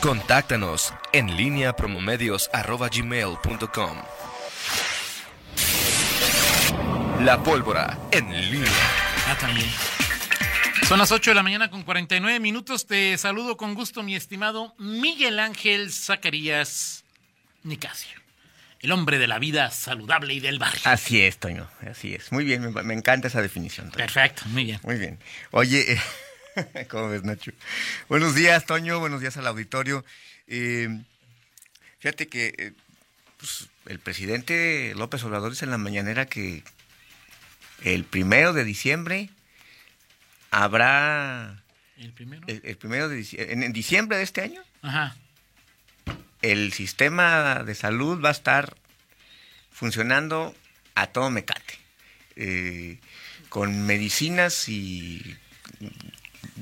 Contáctanos 0.00 0.92
en 1.12 1.36
línea 1.36 1.74
promomedios.com. 1.74 3.96
La 7.24 7.42
pólvora 7.42 7.98
en 8.12 8.30
línea. 8.50 8.70
Ah, 9.26 9.36
también. 9.40 9.68
Son 10.86 10.98
las 10.98 11.10
8 11.10 11.30
de 11.30 11.34
la 11.34 11.42
mañana 11.42 11.70
con 11.70 11.82
49 11.82 12.38
minutos. 12.40 12.86
Te 12.86 13.16
saludo 13.18 13.56
con 13.56 13.74
gusto, 13.74 14.02
mi 14.02 14.14
estimado 14.14 14.74
Miguel 14.78 15.40
Ángel 15.40 15.90
Zacarías 15.90 17.04
Nicasio. 17.62 18.20
El 18.80 18.92
hombre 18.92 19.18
de 19.18 19.26
la 19.26 19.38
vida 19.38 19.70
saludable 19.70 20.34
y 20.34 20.40
del 20.40 20.58
barrio. 20.58 20.80
Así 20.84 21.22
es, 21.22 21.38
Toño, 21.38 21.68
así 21.90 22.14
es. 22.14 22.30
Muy 22.30 22.44
bien, 22.44 22.72
me, 22.72 22.82
me 22.82 22.94
encanta 22.94 23.28
esa 23.28 23.42
definición. 23.42 23.90
Toño. 23.90 24.04
Perfecto, 24.04 24.42
muy 24.46 24.64
bien. 24.64 24.80
Muy 24.84 24.98
bien. 24.98 25.18
Oye, 25.50 25.94
eh, 25.94 26.00
¿cómo 26.90 27.08
ves, 27.08 27.24
Nacho? 27.24 27.52
Buenos 28.08 28.34
días, 28.34 28.64
Toño, 28.66 28.98
buenos 28.98 29.20
días 29.20 29.36
al 29.36 29.46
auditorio. 29.46 30.04
Eh, 30.46 30.88
fíjate 31.98 32.28
que 32.28 32.54
eh, 32.56 32.72
pues, 33.38 33.68
el 33.86 33.98
presidente 33.98 34.94
López 34.96 35.22
Obrador 35.24 35.50
dice 35.50 35.64
en 35.64 35.70
la 35.70 35.78
mañanera 35.78 36.26
que 36.26 36.62
el 37.82 38.04
primero 38.04 38.52
de 38.52 38.64
diciembre 38.64 39.30
habrá... 40.50 41.62
¿El 41.96 42.12
primero? 42.12 42.42
El, 42.46 42.60
el 42.64 42.76
primero 42.76 43.08
de 43.08 43.16
diciembre, 43.16 43.52
en, 43.52 43.62
en 43.62 43.72
diciembre 43.72 44.18
de 44.18 44.24
este 44.24 44.42
año, 44.42 44.62
Ajá. 44.82 45.16
el 46.42 46.72
sistema 46.72 47.62
de 47.64 47.74
salud 47.74 48.22
va 48.22 48.28
a 48.28 48.32
estar 48.32 48.76
funcionando 49.70 50.54
a 50.94 51.06
todo 51.08 51.30
mecate, 51.30 51.78
eh, 52.36 52.98
con 53.48 53.86
medicinas 53.86 54.68
y 54.68 55.36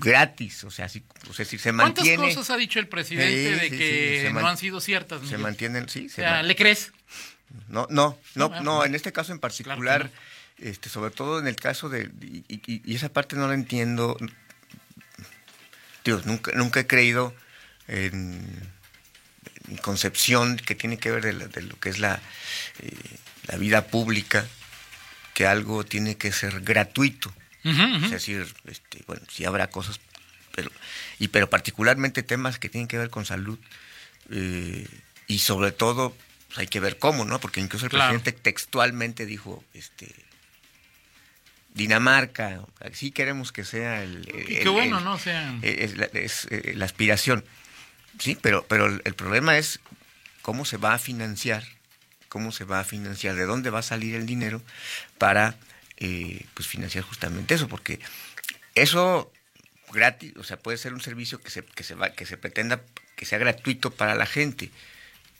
gratis, 0.05 0.65
o 0.65 0.71
sea, 0.71 0.89
si, 0.89 1.03
o 1.29 1.33
sea, 1.35 1.45
si 1.45 1.59
se 1.59 1.73
¿Cuántas 1.73 2.05
mantiene... 2.05 2.35
cosas 2.35 2.51
ha 2.51 2.57
dicho 2.57 2.79
el 2.79 2.89
presidente 2.89 3.55
Sí, 3.55 3.61
de 3.61 3.69
sí, 3.71 3.77
que 3.79 4.25
sí, 4.29 4.33
no 4.33 4.47
han 4.47 4.57
sido 4.59 4.80
ciertas? 4.80 5.27
Se 5.29 5.39
mantienen, 5.39 5.89
sí, 5.89 6.07
O 6.07 6.09
se 6.09 6.17
sea, 6.17 6.30
man- 6.33 6.49
¿le 6.49 6.55
crees? 6.57 6.93
No, 7.69 7.87
no, 7.91 8.19
no, 8.35 8.49
No, 8.49 8.61
no, 8.63 8.85
en 8.85 8.95
este 8.95 9.13
caso 9.13 9.33
en 9.33 9.38
Claro 9.38 9.41
particular, 9.41 10.11
este, 10.59 10.88
sobre 10.88 11.11
todo 11.11 11.38
en 11.38 11.46
el 11.46 11.57
caso 11.57 11.88
de, 11.88 12.11
y, 12.21 12.45
y- 12.49 12.83
y 12.85 12.95
esa 12.95 13.09
parte 13.09 13.37
no 13.37 13.46
la 13.49 13.55
entiendo, 13.55 14.16
Dios, 16.05 16.27
nunca, 16.27 16.52
nunca 16.55 16.80
he 16.80 16.87
creído 16.87 17.35
en, 17.89 18.73
mi 19.68 19.77
concepción 19.79 20.57
que 20.57 20.74
tiene 20.74 20.99
que 20.99 21.11
ver 21.11 21.24
de, 21.24 21.33
la- 21.33 21.49
de 21.49 21.63
lo 21.63 21.79
que 21.80 21.89
es 21.89 21.99
la, 21.99 22.21
eh, 22.80 22.96
la 23.46 23.57
vida 23.57 23.87
pública, 23.87 24.46
que 25.33 25.46
algo 25.46 25.85
tiene 25.85 26.16
que 26.16 26.33
ser 26.33 26.61
gratuito. 26.61 27.33
Es 27.65 28.10
decir, 28.10 28.46
este, 28.66 29.02
bueno, 29.07 29.23
sí 29.30 29.45
habrá 29.46 29.68
cosas, 29.70 29.98
pero, 30.54 30.70
y, 31.18 31.29
pero 31.29 31.48
particularmente 31.48 32.23
temas 32.23 32.59
que 32.59 32.68
tienen 32.68 32.88
que 32.88 32.98
ver 32.98 33.10
con 33.10 33.24
salud. 33.24 33.59
eh, 34.30 34.87
y 35.26 35.38
sobre 35.38 35.73
todo, 35.73 36.15
pues, 36.48 36.59
hay 36.59 36.66
que 36.66 36.80
ver 36.80 36.98
cómo, 36.98 37.24
¿no? 37.24 37.40
Porque 37.40 37.60
incluso 37.60 37.87
el 37.87 37.90
Claro. 37.90 38.12
presidente 38.12 38.32
textualmente 38.32 39.24
dijo, 39.26 39.65
este, 39.74 40.15
Dinamarca, 41.74 42.60
sí 42.93 43.10
queremos 43.10 43.51
que 43.51 43.65
sea 43.65 44.02
el... 44.04 44.28
Y 44.46 44.54
el- 44.56 44.62
qué 44.62 44.68
bueno, 44.68 44.99
el- 44.99 45.04
¿no? 45.04 45.15
O 45.15 45.18
sea, 45.18 45.54
es, 45.62 46.46
eh, 46.51 46.74
la 46.76 46.84
aspiración. 46.84 47.45
Sí, 48.18 48.38
pero, 48.40 48.65
pero 48.68 48.87
el, 48.87 49.02
el 49.04 49.15
problema 49.15 49.59
es 49.59 49.80
cómo 50.43 50.65
se 50.65 50.76
va 50.76 50.95
a 50.95 50.99
financiar, 50.99 51.65
cómo 52.28 52.52
se 52.52 52.65
va 52.65 52.78
a 52.80 52.84
financiar, 52.84 53.34
de 53.34 53.45
dónde 53.45 53.71
va 53.71 53.80
a 53.80 53.82
salir 53.82 54.15
el 54.15 54.24
dinero 54.24 54.62
para 55.18 55.56
eh, 55.98 56.45
pues 56.54 56.68
financiar 56.68 57.04
justamente 57.04 57.54
eso, 57.54 57.68
porque 57.68 58.00
eso 58.74 59.32
gratis, 59.92 60.34
o 60.37 60.45
sea, 60.45 60.59
puede 60.59 60.78
ser 60.78 60.92
un 60.92 61.00
servicio 61.00 61.40
que 61.40 61.50
se, 61.50 61.64
que 61.64 61.84
se 61.84 61.95
va, 61.95 62.10
que 62.10 62.26
se 62.26 62.37
pretenda 62.37 62.82
que 63.16 63.26
sea 63.26 63.38
gratuito 63.38 63.90
para 63.90 64.15
la 64.15 64.26
gente, 64.26 64.70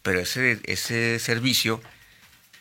pero 0.03 0.21
ese, 0.21 0.61
ese 0.65 1.19
servicio 1.19 1.83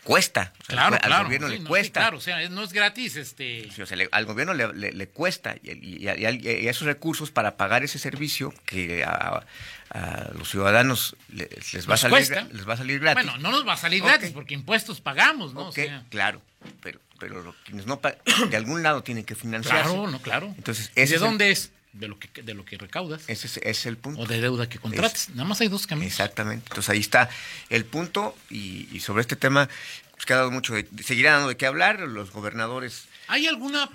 cuesta. 0.04 0.52
O 0.62 0.66
sea, 0.66 0.76
claro, 0.76 0.96
al 0.96 1.02
claro. 1.02 1.24
gobierno 1.26 1.48
sí, 1.48 1.54
le 1.54 1.60
no, 1.60 1.66
sí, 1.66 1.70
cuesta. 1.70 2.00
claro, 2.02 2.18
o 2.18 2.22
sea, 2.22 2.50
no 2.50 2.64
es 2.64 2.74
gratis, 2.74 3.16
este... 3.16 3.70
Sí, 3.74 3.82
o 3.82 3.86
sea, 3.86 3.98
le- 3.98 4.10
al 4.12 4.26
gobierno 4.26 4.54
le, 4.54 4.74
le- 4.74 4.92
le 4.92 5.08
cuesta 5.08 5.56
y, 5.64 5.72
y- 5.72 6.04
y 6.04 6.08
a, 6.08 6.18
y 6.18 6.26
a- 6.26 6.32
y 6.32 6.68
a 6.68 6.72
esos 6.72 6.86
recursos 6.86 7.32
para 7.32 7.56
pagar 7.58 7.84
ese 7.84 8.00
servicio 8.00 8.54
que 8.66 9.04
a, 9.04 9.44
a 9.92 10.30
los 10.38 10.50
ciudadanos 10.50 11.16
le- 11.34 11.50
les, 11.74 11.90
va 11.90 11.94
a 11.94 11.98
salir, 11.98 12.16
cuesta. 12.18 12.48
les 12.52 12.68
va 12.68 12.74
a 12.74 12.78
salir 12.78 13.00
gratis. 13.00 13.24
Bueno, 13.24 13.38
no 13.40 13.52
nos 13.52 13.68
va 13.68 13.74
a 13.74 13.78
salir 13.78 14.02
Ok. 14.02 14.08
gratis 14.10 14.32
porque 14.32 14.54
impuestos 14.54 15.02
pagamos, 15.02 15.54
¿no? 15.54 15.62
O 15.62 15.70
Ok, 15.70 15.76
sea, 15.76 16.04
claro, 16.10 16.42
pero, 16.82 17.00
pero 17.20 17.56
quienes 17.66 17.86
no 17.86 18.00
pa- 18.02 18.16
de 18.50 18.58
algún 18.58 18.84
lado 18.84 19.04
tienen 19.04 19.24
que 19.24 19.36
financiarse. 19.36 19.84
claro, 19.84 20.08
no, 20.08 20.22
claro. 20.22 20.54
Entonces, 20.58 20.92
¿Y 20.96 21.02
ese 21.02 21.02
¿De 21.02 21.04
es 21.04 21.12
el- 21.14 21.20
dónde 21.20 21.52
es? 21.52 21.72
De 21.94 22.08
lo 22.08 22.18
que, 22.18 22.42
de 22.42 22.54
lo 22.56 22.66
que 22.66 22.78
recaudas. 22.78 23.24
Ese 23.28 23.62
es, 23.64 23.86
el 23.86 23.98
punto. 23.98 24.22
O 24.22 24.26
de 24.26 24.42
deuda 24.42 24.68
que 24.68 24.80
contrates. 24.80 25.30
Nada 25.30 25.46
más 25.48 25.62
hay 25.62 25.68
dos 25.68 25.86
caminos. 25.86 26.12
Exactamente. 26.12 26.66
Entonces 26.70 26.90
ahí 26.90 27.00
está 27.00 27.30
el 27.70 27.86
punto 27.86 28.36
y, 28.50 28.90
y 28.92 29.00
sobre 29.00 29.22
este 29.22 29.36
tema 29.36 29.70
pues, 30.14 30.26
que 30.26 30.34
ha 30.34 30.38
dado 30.38 30.50
mucho 30.50 30.74
de, 30.74 30.88
seguirá 31.04 31.34
dando 31.34 31.50
de 31.50 31.58
qué 31.58 31.68
hablar. 31.68 32.00
Los 32.00 32.32
gobernadores 32.32 33.06
¿Hay 33.28 33.46
alguna 33.46 33.90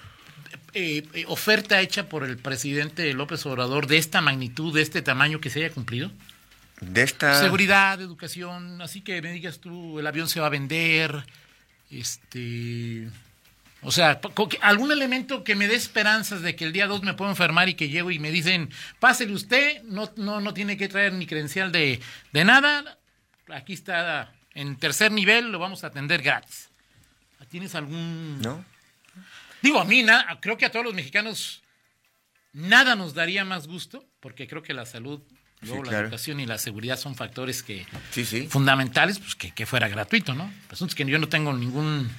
eh, 0.74 1.06
eh, 1.12 1.24
oferta 1.26 1.80
hecha 1.80 2.08
por 2.08 2.24
el 2.24 2.38
presidente 2.38 3.12
López 3.14 3.44
Obrador 3.46 3.86
de 3.86 3.98
esta 3.98 4.20
magnitud, 4.20 4.74
de 4.74 4.82
este 4.82 5.02
tamaño 5.02 5.40
que 5.40 5.50
se 5.50 5.64
haya 5.64 5.74
cumplido? 5.74 6.10
de 6.80 7.02
esta... 7.02 7.40
Seguridad, 7.40 8.00
educación, 8.00 8.80
así 8.80 9.00
que 9.00 9.20
me 9.20 9.32
digas 9.32 9.58
tú, 9.58 9.98
el 9.98 10.06
avión 10.06 10.28
se 10.28 10.40
va 10.40 10.46
a 10.46 10.50
vender, 10.50 11.24
este... 11.90 13.08
O 13.82 13.92
sea, 13.92 14.20
algún 14.62 14.90
elemento 14.90 15.44
que 15.44 15.54
me 15.54 15.68
dé 15.68 15.76
esperanzas 15.76 16.42
de 16.42 16.56
que 16.56 16.64
el 16.64 16.72
día 16.72 16.86
2 16.88 17.02
me 17.04 17.14
puedo 17.14 17.30
enfermar 17.30 17.68
y 17.68 17.74
que 17.74 17.88
llego 17.88 18.10
y 18.10 18.18
me 18.18 18.30
dicen, 18.32 18.70
pásele 18.98 19.32
usted, 19.32 19.82
no, 19.84 20.10
no, 20.16 20.40
no 20.40 20.52
tiene 20.52 20.76
que 20.76 20.88
traer 20.88 21.12
ni 21.12 21.26
credencial 21.26 21.70
de, 21.70 22.00
de 22.32 22.44
nada, 22.44 22.98
aquí 23.48 23.74
está 23.74 24.32
en 24.54 24.76
tercer 24.76 25.12
nivel, 25.12 25.52
lo 25.52 25.60
vamos 25.60 25.84
a 25.84 25.88
atender 25.88 26.22
gratis. 26.22 26.70
¿Tienes 27.50 27.74
algún...? 27.76 28.40
¿No? 28.42 28.64
Digo, 29.62 29.80
a 29.80 29.84
mí, 29.84 30.02
na- 30.02 30.38
creo 30.40 30.58
que 30.58 30.66
a 30.66 30.70
todos 30.72 30.84
los 30.84 30.94
mexicanos 30.94 31.62
nada 32.52 32.94
nos 32.96 33.14
daría 33.14 33.44
más 33.44 33.66
gusto, 33.68 34.04
porque 34.20 34.46
creo 34.48 34.62
que 34.62 34.74
la 34.74 34.86
salud, 34.86 35.20
luego 35.62 35.84
la 35.84 35.88
claro. 35.90 36.04
educación 36.08 36.40
y 36.40 36.46
la 36.46 36.58
seguridad 36.58 36.98
son 36.98 37.14
factores 37.14 37.62
que 37.62 37.86
Sí, 38.10 38.24
sí. 38.24 38.48
fundamentales, 38.48 39.18
pues 39.18 39.34
que, 39.34 39.52
que 39.52 39.66
fuera 39.66 39.88
gratuito, 39.88 40.34
¿no? 40.34 40.44
El 40.44 40.72
asunto 40.72 40.90
es 40.92 40.94
que 40.96 41.04
yo 41.06 41.18
no 41.18 41.28
tengo 41.28 41.52
ningún 41.52 42.10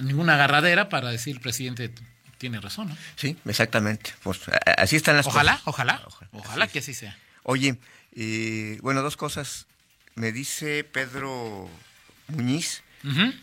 ninguna 0.00 0.34
agarradera 0.34 0.88
para 0.88 1.10
decir 1.10 1.36
el 1.36 1.40
presidente 1.40 1.90
tiene 2.38 2.60
razón, 2.60 2.88
¿no? 2.88 2.96
Sí, 3.16 3.36
exactamente. 3.46 4.12
Pues 4.22 4.40
así 4.76 4.96
están 4.96 5.16
las 5.16 5.26
Ojalá, 5.26 5.52
cosas. 5.52 5.68
ojalá, 5.68 6.02
Ojalá, 6.06 6.28
ojalá 6.32 6.64
así 6.64 6.72
que 6.72 6.78
así 6.80 6.94
sea. 6.94 7.16
Oye, 7.42 7.76
eh, 8.16 8.78
bueno, 8.82 9.02
dos 9.02 9.16
cosas. 9.16 9.66
Me 10.14 10.30
dice 10.32 10.84
Pedro 10.84 11.68
Muñiz, 12.28 12.82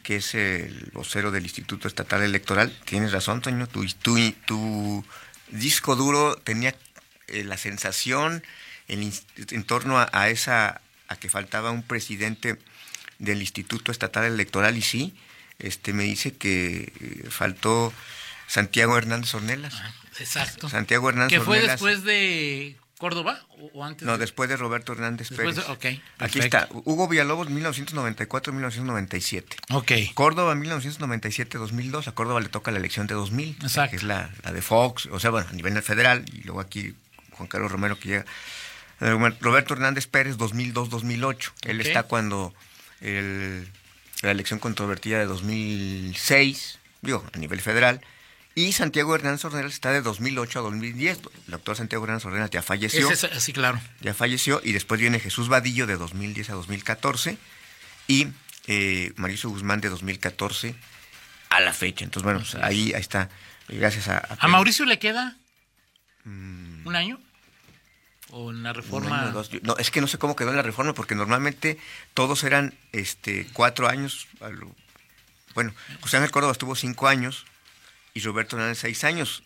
que 0.03 0.15
es 0.17 0.33
el 0.35 0.89
vocero 0.93 1.31
del 1.31 1.43
Instituto 1.43 1.87
Estatal 1.87 2.21
Electoral. 2.23 2.71
Tienes 2.85 3.11
razón, 3.11 3.41
Toño. 3.41 3.67
Tu, 3.67 3.85
tu, 4.01 4.31
tu 4.45 5.05
disco 5.49 5.95
duro 5.95 6.35
tenía 6.35 6.73
eh, 7.27 7.43
la 7.43 7.57
sensación 7.57 8.43
en, 8.87 9.11
en 9.37 9.63
torno 9.63 9.99
a, 9.99 10.09
a 10.13 10.29
esa 10.29 10.81
a 11.07 11.15
que 11.17 11.29
faltaba 11.29 11.71
un 11.71 11.83
presidente 11.83 12.57
del 13.19 13.41
Instituto 13.41 13.91
Estatal 13.91 14.23
Electoral 14.25 14.77
y 14.77 14.81
sí, 14.81 15.13
este 15.61 15.93
me 15.93 16.03
dice 16.03 16.33
que 16.37 16.91
eh, 16.99 17.27
faltó 17.29 17.93
Santiago 18.47 18.97
Hernández 18.97 19.33
Ornelas. 19.35 19.73
Exacto. 20.19 20.69
Santiago 20.69 21.09
Hernández 21.09 21.39
¿Que 21.39 21.43
fue 21.43 21.57
Ornelas. 21.57 21.79
después 21.79 22.03
de 22.03 22.77
Córdoba 22.97 23.39
o, 23.73 23.83
antes? 23.83 24.05
No, 24.05 24.13
de- 24.13 24.17
después 24.19 24.49
de 24.49 24.57
Roberto 24.57 24.91
Hernández 24.93 25.29
Después 25.29 25.55
Pérez. 25.55 25.67
de- 25.67 25.71
ok, 25.73 25.85
Aquí 26.19 26.39
está. 26.39 26.67
Hugo 26.71 27.07
Villalobos, 27.07 27.49
1994-1997. 27.49 29.45
Ok. 29.71 29.91
Córdoba, 30.13 30.55
1997-2002. 30.55 32.07
A 32.07 32.11
Córdoba 32.13 32.39
le 32.41 32.49
toca 32.49 32.71
la 32.71 32.77
elección 32.79 33.07
de 33.07 33.15
2000, 33.15 33.57
Exacto. 33.61 33.91
que 33.91 33.95
es 33.97 34.03
la, 34.03 34.29
la 34.43 34.51
de 34.51 34.61
Fox. 34.61 35.07
O 35.11 35.19
sea, 35.19 35.29
bueno, 35.31 35.47
a 35.49 35.53
nivel 35.53 35.81
federal. 35.81 36.25
Y 36.33 36.43
luego 36.43 36.59
aquí 36.61 36.95
Juan 37.31 37.47
Carlos 37.47 37.71
Romero 37.71 37.97
que 37.99 38.09
llega. 38.09 38.25
Eh, 38.99 39.17
Roberto 39.39 39.73
Hernández 39.73 40.07
Pérez, 40.07 40.37
2002-2008. 40.37 41.53
Él 41.63 41.79
Ok. 41.79 41.85
está 41.87 42.03
cuando 42.03 42.53
el- 43.01 43.67
la 44.21 44.31
elección 44.31 44.59
controvertida 44.59 45.19
de 45.19 45.25
2006, 45.25 46.79
digo, 47.01 47.25
a 47.33 47.37
nivel 47.37 47.61
federal. 47.61 48.01
Y 48.53 48.73
Santiago 48.73 49.15
Hernández 49.15 49.45
Ornelas 49.45 49.73
está 49.73 49.91
de 49.91 50.01
2008 50.01 50.59
a 50.59 50.61
2010. 50.63 51.19
El 51.45 51.51
doctor 51.51 51.77
Santiago 51.77 52.03
Hernández 52.03 52.25
Ornelas 52.25 52.49
ya 52.49 52.61
falleció 52.61 53.09
Ese 53.09 53.27
es 53.27 53.33
así, 53.33 53.53
claro. 53.53 53.79
ya 54.01 54.13
falleció, 54.13 54.61
y 54.63 54.73
después 54.73 54.99
viene 54.99 55.19
Jesús 55.19 55.47
Vadillo 55.47 55.87
de 55.87 55.95
2010 55.95 56.49
a 56.49 56.53
2014 56.53 57.37
y 58.07 58.27
eh, 58.67 59.13
Mauricio 59.15 59.49
Guzmán 59.49 59.79
de 59.79 59.89
2014 59.89 60.75
a 61.49 61.59
la 61.61 61.73
fecha. 61.73 62.03
Entonces, 62.03 62.23
bueno, 62.23 62.39
pues, 62.39 62.55
ahí, 62.55 62.93
ahí 62.93 63.01
está. 63.01 63.29
Gracias 63.69 64.09
a... 64.09 64.37
¿A 64.37 64.47
Mauricio 64.49 64.85
le 64.85 64.99
queda 64.99 65.37
un 66.25 66.95
año? 66.95 67.19
¿O 68.31 68.51
en 68.51 68.63
la 68.63 68.73
reforma? 68.73 69.21
año, 69.23 69.31
dos. 69.31 69.49
Yo- 69.49 69.59
No, 69.63 69.75
es 69.77 69.91
que 69.91 70.01
no 70.01 70.07
sé 70.07 70.17
cómo 70.17 70.35
quedó 70.35 70.49
en 70.49 70.55
la 70.57 70.61
reforma, 70.61 70.93
porque 70.93 71.15
normalmente 71.15 71.77
todos 72.13 72.43
eran 72.43 72.73
este 72.91 73.47
cuatro 73.53 73.87
años. 73.87 74.27
Bueno, 75.53 75.73
José 76.01 76.17
Ángel 76.17 76.31
Córdoba 76.31 76.53
estuvo 76.53 76.75
cinco 76.75 77.07
años 77.07 77.45
y 78.13 78.21
Roberto 78.21 78.55
Hernández 78.55 78.79
seis 78.79 79.03
años. 79.03 79.43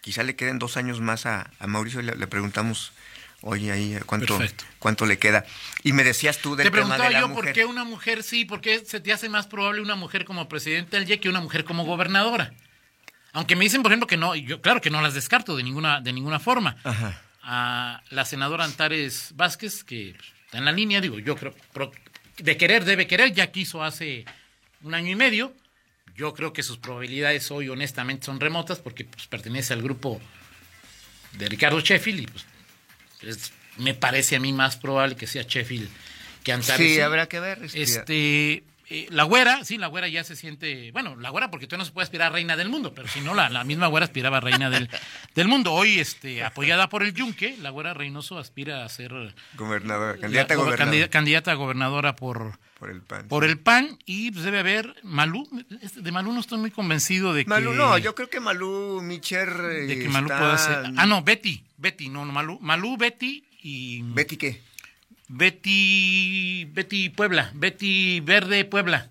Quizá 0.00 0.22
le 0.22 0.36
queden 0.36 0.58
dos 0.58 0.76
años 0.76 1.00
más 1.00 1.26
a, 1.26 1.50
a 1.58 1.66
Mauricio, 1.66 2.02
le, 2.02 2.14
le 2.16 2.26
preguntamos 2.26 2.92
Oye, 3.46 3.70
ahí, 3.72 3.98
¿cuánto, 4.06 4.38
Perfecto. 4.38 4.64
¿cuánto 4.78 5.04
le 5.04 5.18
queda? 5.18 5.44
Y 5.82 5.92
me 5.92 6.02
decías 6.02 6.38
tú 6.38 6.56
del 6.56 6.64
Te 6.64 6.70
tema 6.70 6.72
preguntaba 6.96 7.08
de 7.08 7.12
la 7.14 7.20
yo 7.20 7.28
mujer. 7.28 7.44
por 7.44 7.52
qué 7.52 7.64
una 7.66 7.84
mujer 7.84 8.22
sí, 8.22 8.46
por 8.46 8.62
qué 8.62 8.82
se 8.86 9.00
te 9.00 9.12
hace 9.12 9.28
más 9.28 9.46
probable 9.46 9.82
una 9.82 9.96
mujer 9.96 10.24
como 10.24 10.48
presidente 10.48 10.96
del 10.96 11.04
YE 11.06 11.20
que 11.20 11.28
una 11.28 11.40
mujer 11.40 11.64
como 11.64 11.84
gobernadora. 11.84 12.54
Aunque 13.34 13.54
me 13.54 13.64
dicen, 13.64 13.82
por 13.82 13.92
ejemplo, 13.92 14.06
que 14.06 14.16
no, 14.16 14.34
yo 14.34 14.62
claro 14.62 14.80
que 14.80 14.88
no 14.88 15.02
las 15.02 15.12
descarto 15.12 15.56
de 15.56 15.62
ninguna, 15.62 16.00
de 16.00 16.12
ninguna 16.14 16.40
forma. 16.40 16.76
Ajá. 16.84 17.20
A 17.46 18.02
la 18.10 18.24
senadora 18.24 18.64
Antares 18.64 19.32
Vázquez, 19.34 19.84
que 19.84 20.10
está 20.46 20.58
en 20.58 20.64
la 20.64 20.72
línea, 20.72 21.00
digo, 21.00 21.18
yo 21.18 21.36
creo, 21.36 21.54
de 22.38 22.56
querer 22.56 22.84
debe 22.84 23.06
querer, 23.06 23.32
ya 23.34 23.52
quiso 23.52 23.82
hace 23.82 24.24
un 24.82 24.94
año 24.94 25.10
y 25.10 25.14
medio. 25.14 25.54
Yo 26.16 26.32
creo 26.32 26.52
que 26.52 26.62
sus 26.62 26.78
probabilidades 26.78 27.50
hoy, 27.50 27.68
honestamente, 27.68 28.24
son 28.26 28.40
remotas 28.40 28.78
porque 28.78 29.04
pues, 29.04 29.26
pertenece 29.26 29.72
al 29.74 29.82
grupo 29.82 30.20
de 31.32 31.48
Ricardo 31.48 31.80
Sheffield 31.80 32.20
y 32.20 32.26
pues 32.28 32.44
es- 33.22 33.52
me 33.76 33.92
parece 33.94 34.36
a 34.36 34.40
mí 34.40 34.52
más 34.52 34.76
probable 34.76 35.16
que 35.16 35.26
sea 35.26 35.42
Sheffield 35.42 35.88
que 36.44 36.52
Antares. 36.52 36.94
Sí, 36.94 37.00
habrá 37.00 37.26
que 37.28 37.40
ver. 37.40 37.62
este, 37.64 37.82
Este, 37.82 38.64
eh, 38.90 39.06
la 39.10 39.24
güera, 39.24 39.64
sí, 39.64 39.78
la 39.78 39.86
güera 39.86 40.08
ya 40.08 40.24
se 40.24 40.36
siente, 40.36 40.90
bueno, 40.92 41.16
la 41.16 41.30
güera 41.30 41.50
porque 41.50 41.66
tú 41.66 41.76
no 41.76 41.84
se 41.84 41.92
puede 41.92 42.04
aspirar 42.04 42.28
a 42.28 42.34
reina 42.34 42.56
del 42.56 42.68
mundo, 42.68 42.92
pero 42.94 43.08
si 43.08 43.20
no, 43.20 43.34
la, 43.34 43.48
la 43.50 43.64
misma 43.64 43.86
güera 43.86 44.04
aspiraba 44.04 44.38
a 44.38 44.40
reina 44.40 44.70
del, 44.70 44.88
del 45.34 45.48
mundo. 45.48 45.72
Hoy, 45.72 45.98
este, 45.98 46.44
apoyada 46.44 46.88
por 46.88 47.02
el 47.02 47.14
Yunque, 47.14 47.56
la 47.62 47.70
güera 47.70 47.94
Reynoso 47.94 48.38
aspira 48.38 48.84
a 48.84 48.88
ser 48.88 49.12
Gobernadora, 49.56 50.18
candidata 50.18 50.54
a 50.54 50.56
gobernadora. 50.56 50.84
candida- 50.84 51.08
candidata 51.10 51.52
a 51.52 51.54
gobernadora 51.54 52.16
por, 52.16 52.58
Por 52.78 52.90
el 52.90 53.00
PAN. 53.02 53.28
por 53.28 53.44
el 53.44 53.58
PAN 53.58 53.98
y 54.04 54.30
pues, 54.32 54.44
debe 54.44 54.58
haber 54.60 54.94
Malú. 55.02 55.48
Este, 55.82 56.00
De 56.00 56.12
Malú 56.12 56.32
no 56.32 56.40
estoy 56.40 56.58
muy 56.58 56.70
convencido 56.70 57.32
de 57.32 57.44
que... 57.44 57.48
Malú, 57.50 57.72
no, 57.72 57.96
yo 57.98 58.14
creo 58.14 58.28
que 58.28 58.40
Malú 58.40 59.00
Micher. 59.02 59.48
eh, 59.48 59.86
de 59.86 59.98
que 59.98 60.08
Malú 60.08 60.26
está- 60.26 60.38
pueda 60.38 60.58
ser... 60.58 60.84
Ah, 60.96 61.06
no, 61.06 61.22
Betty, 61.22 61.62
Betty, 61.78 62.08
no, 62.08 62.24
no, 62.24 62.32
Malú, 62.32 62.58
Malú, 62.60 62.96
Betty 62.96 63.44
y... 63.62 64.02
¿Betty 64.02 64.36
qué? 64.36 64.60
Betty, 65.28 66.66
Betty 66.72 67.08
Puebla, 67.10 67.50
Betty 67.54 68.20
Verde 68.20 68.64
Puebla. 68.64 69.08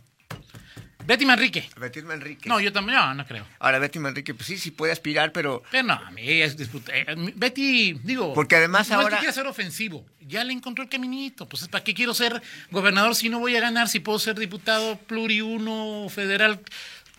Betty 1.06 1.26
Manrique. 1.26 1.70
Betty 1.78 2.02
Manrique. 2.02 2.48
No, 2.48 2.62
yo 2.62 2.72
también, 2.72 2.98
no, 2.98 3.14
no 3.14 3.26
creo. 3.28 3.46
Ahora, 3.60 3.78
Betty 3.78 4.00
Manrique, 4.00 4.34
pues 4.34 4.48
sí, 4.48 4.58
sí 4.58 4.72
puede 4.72 4.94
aspirar, 4.94 5.34
pero 5.34 5.62
Pero 5.70 5.84
no, 5.88 5.94
a 5.96 6.12
mí 6.12 6.22
es 6.42 6.56
disputa. 6.56 6.94
eh, 6.96 7.06
Betty, 7.36 7.94
digo. 8.04 8.34
Porque 8.34 8.56
además 8.56 8.88
no 8.90 8.96
ahora- 8.96 9.18
que 9.18 9.20
quiera 9.20 9.34
ser 9.34 9.46
ofensivo. 9.48 10.06
Ya 10.22 10.46
le 10.46 10.54
encontró 10.54 10.82
el 10.84 10.90
caminito. 10.90 11.50
Pues, 11.50 11.68
¿para 11.68 11.84
qué 11.84 11.94
quiero 11.94 12.14
ser 12.14 12.42
gobernador 12.72 13.16
si 13.16 13.28
no 13.28 13.40
voy 13.40 13.54
a 13.58 13.60
ganar? 13.60 13.90
Si 13.90 14.00
puedo 14.00 14.18
ser 14.18 14.40
diputado 14.40 14.98
pluri 14.98 15.42
uno, 15.42 16.08
federal 16.10 16.62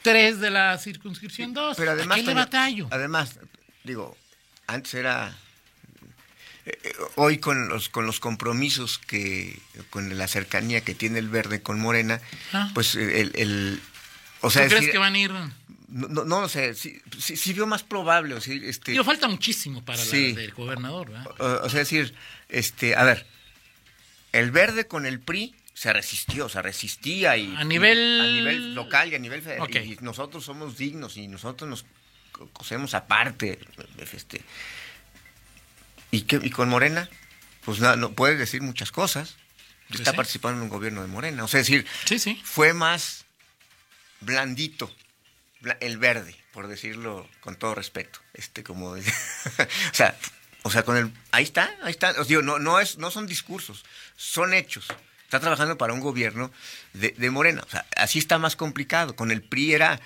3 0.01 0.41
de 0.41 0.51
la 0.51 0.79
circunscripción 0.79 1.53
2. 1.53 1.77
Pero 1.77 1.91
además, 1.91 2.17
¿A 2.17 2.21
qué 2.23 2.27
le 2.27 2.35
batallo? 2.35 2.89
además, 2.91 3.39
digo, 3.83 4.17
antes 4.67 4.95
era 4.95 5.37
hoy 7.17 7.39
con 7.39 7.69
los 7.69 7.89
con 7.89 8.07
los 8.07 8.21
compromisos 8.21 8.99
que 8.99 9.59
con 9.91 10.17
la 10.17 10.27
cercanía 10.29 10.83
que 10.83 10.95
tiene 10.95 11.19
el 11.19 11.29
verde 11.29 11.63
con 11.63 11.79
Morena, 11.81 12.21
Ah. 12.53 12.71
pues 12.75 12.95
eh, 12.95 13.21
el, 13.21 13.33
el- 13.35 13.81
o 14.41 14.49
¿Tú 14.49 14.51
sea, 14.53 14.63
es 14.65 14.69
crees 14.69 14.81
decir, 14.83 14.93
que 14.93 14.99
van 14.99 15.15
a 15.15 15.19
ir? 15.19 15.31
no, 15.31 16.09
no, 16.09 16.25
no 16.25 16.41
lo 16.41 16.49
sé, 16.49 16.75
sí, 16.75 17.01
sí, 17.19 17.37
sí 17.37 17.53
veo 17.53 17.67
más 17.67 17.83
probable, 17.83 18.35
o 18.35 18.41
sea, 18.41 18.55
este 18.55 18.93
Digo, 18.93 19.05
falta 19.05 19.29
muchísimo 19.29 19.85
para 19.85 19.99
Sí. 20.03 20.33
la 20.33 20.41
del 20.41 20.53
gobernador, 20.53 21.11
¿verdad? 21.11 21.27
o, 21.39 21.67
o 21.67 21.69
sea, 21.71 21.81
decir, 21.81 22.15
este, 22.49 22.97
a 22.97 23.05
ver, 23.05 23.27
el 24.33 24.51
verde 24.51 24.87
con 24.87 25.07
el 25.07 25.21
PRI 25.21 25.55
se 25.75 25.93
resistió, 25.93 26.49
se 26.49 26.61
resistía 26.63 27.37
y 27.37 27.55
A 27.57 27.65
nivel- 27.65 28.21
a 28.21 28.25
nivel 28.27 28.75
local 28.75 29.13
y 29.13 29.15
a 29.17 29.19
nivel 29.19 29.43
federal 29.43 29.63
Ok. 29.63 29.77
y 29.77 29.97
nosotros 30.01 30.45
somos 30.45 30.77
dignos 30.79 31.17
y 31.17 31.27
nosotros 31.29 31.69
nos 31.69 31.85
co- 32.33 32.49
cosemos 32.51 32.95
aparte, 32.95 33.59
este, 34.13 34.41
y 36.17 36.51
con 36.51 36.69
Morena, 36.69 37.09
pues 37.65 37.81
no, 37.81 37.97
no 37.97 38.13
puedes 38.13 38.39
decir 38.39 38.63
muchas 38.63 38.91
cosas. 38.93 39.37
Pues 39.89 40.01
Está 40.01 40.13
sí. 40.13 40.17
participando 40.17 40.59
en 40.59 40.63
un 40.65 40.69
gobierno 40.71 41.03
de 41.03 41.09
Morena, 41.09 41.45
o 41.45 41.49
sea, 41.49 41.61
es 41.61 41.67
decir, 41.67 41.87
Sí, 42.07 42.19
sí. 42.19 42.41
fue 42.45 42.73
más 42.73 43.27
blandito 44.21 44.91
bla- 45.61 45.77
el 45.81 45.99
verde, 45.99 46.35
por 46.53 46.69
decirlo 46.69 47.29
con 47.41 47.57
todo 47.57 47.75
respeto. 47.75 48.19
Este 48.33 48.63
como 48.65 48.91
o 48.93 48.97
sea, 49.93 50.17
o 50.63 50.71
sea, 50.71 50.83
con 50.85 50.97
el 50.97 51.13
ahí 51.33 51.45
está, 51.45 51.71
ahí 51.83 51.91
está, 51.91 52.13
os 52.21 52.29
digo, 52.29 52.43
no 52.43 52.59
no 52.59 52.81
es 52.81 52.97
no 52.99 53.11
son 53.11 53.27
discursos, 53.27 53.85
son 54.17 54.55
hechos. 54.55 54.87
Está 55.25 55.41
trabajando 55.41 55.77
para 55.77 55.93
un 55.93 56.01
gobierno 56.01 56.51
de, 56.93 57.11
de 57.11 57.31
Morena, 57.31 57.63
o 57.67 57.71
sea, 57.71 57.85
así 57.97 58.19
está 58.19 58.39
más 58.39 58.57
complicado. 58.57 59.17
Con 59.17 59.31
el 59.31 59.43
PRI 59.43 59.75
era 59.75 60.01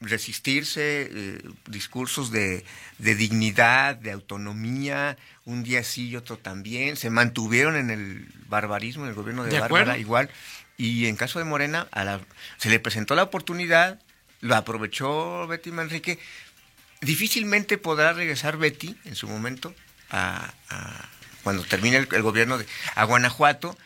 resistirse, 0.00 1.08
eh, 1.12 1.42
discursos 1.66 2.30
de, 2.30 2.64
de 2.98 3.14
dignidad, 3.14 3.96
de 3.96 4.12
autonomía, 4.12 5.16
un 5.44 5.62
día 5.62 5.84
sí 5.84 6.08
y 6.08 6.16
otro 6.16 6.38
también, 6.38 6.96
se 6.96 7.10
mantuvieron 7.10 7.76
en 7.76 7.90
el 7.90 8.26
barbarismo, 8.48 9.04
en 9.04 9.10
el 9.10 9.14
gobierno 9.14 9.44
de, 9.44 9.50
De 9.50 9.60
Bárbara 9.60 9.82
acuerdo. 9.82 10.00
igual, 10.00 10.30
y 10.78 11.06
en 11.06 11.16
caso 11.16 11.38
de 11.38 11.44
Morena, 11.44 11.86
a 11.92 12.04
la- 12.04 12.20
se 12.56 12.70
le 12.70 12.80
presentó 12.80 13.14
la 13.14 13.24
oportunidad, 13.24 14.00
lo 14.40 14.56
aprovechó 14.56 15.46
Betty 15.46 15.70
Manrique, 15.70 16.18
difícilmente 17.02 17.78
podrá 17.78 18.12
regresar 18.12 18.56
Betty 18.56 18.96
en 19.04 19.14
su 19.16 19.28
momento 19.28 19.74
a, 20.10 20.52
a- 20.70 21.08
cuando 21.42 21.62
termine 21.64 21.96
el, 21.98 22.08
el 22.12 22.22
gobierno 22.22 22.58
de, 22.58 22.66
a 22.94 23.04
Guanajuato 23.04 23.76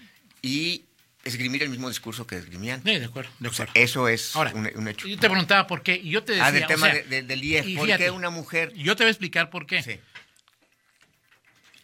y 0.43 0.85
esgrimir 1.25 1.63
el 1.63 1.69
mismo 1.71 1.89
discurso 1.89 2.27
que 2.27 2.37
esgrimían. 2.37 2.83
Sí, 2.83 2.99
de 2.99 3.05
acuerdo, 3.05 3.31
de 3.39 3.49
O 3.49 3.53
sea, 3.53 3.65
acuerdo. 3.65 3.83
eso 3.85 4.09
es 4.09 4.35
Ahora, 4.37 4.53
un, 4.55 4.71
un 4.75 4.89
hecho. 4.89 5.07
Yo 5.09 5.19
te 5.19 5.29
preguntaba 5.29 5.67
por 5.67 5.83
qué, 5.83 5.95
y 6.03 6.11
yo 6.11 6.23
te 6.25 6.33
decía... 6.33 6.47
ah, 6.47 6.53
del 6.53 6.65
o 6.65 6.67
tema 6.67 6.87
sea, 6.87 6.95
de- 6.95 7.03
de- 7.05 7.23
del 7.23 7.45
IEF. 7.45 7.65
¿Por 7.77 7.85
fíjate, 7.87 8.05
qué 8.05 8.11
una 8.11 8.31
mujer? 8.31 8.73
Yo 8.75 8.97
te 8.97 9.05
voy 9.05 9.09
a 9.09 9.11
explicar 9.13 9.51
por 9.51 9.67
qué. 9.67 9.83
Sí, 9.83 9.99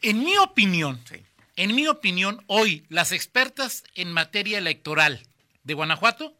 En 0.03 0.25
mi 0.25 0.37
opinión, 0.39 1.01
sí. 1.09 1.17
en 1.57 1.75
mi 1.75 1.87
opinión, 1.87 2.43
hoy 2.47 2.85
las 2.89 3.13
expertas 3.13 3.85
en 3.95 4.13
materia 4.13 4.59
electoral 4.59 5.23
de 5.65 5.75
Guanajuato 5.75 6.35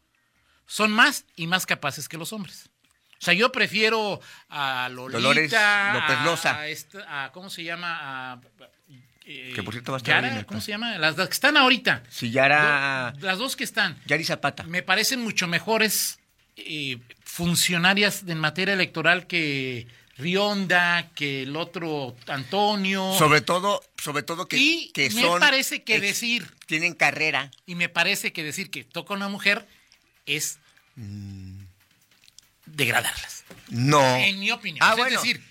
son 0.65 0.91
más 0.91 1.25
y 1.35 1.45
más 1.47 1.65
capaces 1.65 2.09
que 2.09 2.17
los 2.17 2.33
hombres. 2.33 2.69
O 3.21 3.23
sea, 3.23 3.35
yo 3.35 3.51
prefiero 3.51 4.19
a 4.49 4.89
Lolita, 4.91 5.19
Dolores 5.19 5.51
López 5.53 6.17
Loza. 6.25 6.57
a 6.57 6.67
esta- 6.67 7.25
a- 7.25 7.31
¿cómo 7.31 7.51
se 7.51 7.63
llama? 7.63 8.31
A, 8.33 8.41
eh, 9.25 9.51
Que 9.53 9.61
por 9.61 9.75
cierto 9.75 9.91
va 9.91 9.97
a 9.97 9.99
estar 9.99 10.23
Yara, 10.23 10.43
¿Cómo 10.43 10.59
se 10.59 10.71
llama? 10.71 10.97
Las, 10.97 11.15
las 11.17 11.27
que 11.27 11.33
están 11.35 11.55
ahorita. 11.55 12.01
Si 12.09 12.31
ya 12.31 12.47
era 12.47 13.13
Do- 13.15 13.27
las 13.27 13.37
dos 13.37 13.55
que 13.55 13.63
están. 13.63 13.95
Yari 14.07 14.23
Zapata. 14.23 14.63
Me 14.63 14.81
parecen 14.81 15.21
mucho 15.21 15.47
mejores 15.47 16.17
eh, 16.57 16.97
funcionarias 17.23 18.23
en 18.27 18.39
materia 18.39 18.73
electoral 18.73 19.27
que 19.27 19.85
Rionda, 20.17 21.09
que 21.13 21.43
el 21.43 21.55
otro 21.55 22.15
Antonio. 22.27 23.13
Sobre 23.19 23.41
todo, 23.41 23.83
sobre 24.01 24.23
todo 24.23 24.47
que, 24.47 24.57
y 24.57 24.91
que 24.93 25.11
me 25.11 25.27
parece 25.39 25.83
que 25.83 25.93
ex- 25.97 26.01
decir, 26.01 26.47
tienen 26.65 26.95
carrera. 26.95 27.51
y 27.67 27.75
me 27.75 27.87
parece 27.87 28.33
que 28.33 28.43
decir 28.43 28.71
que 28.71 28.83
toca 28.83 29.13
una 29.13 29.27
mujer 29.29 29.67
es 30.25 30.57
Mm. 30.95 31.50
Degradarlas. 32.75 33.43
No. 33.69 34.15
En 34.17 34.39
mi 34.39 34.51
opinión. 34.51 34.79
Ah, 34.87 34.91
es 34.91 34.97
bueno. 34.97 35.21
decir, 35.21 35.41